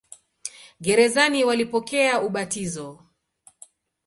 [0.81, 2.99] Gerezani walipokea ubatizo.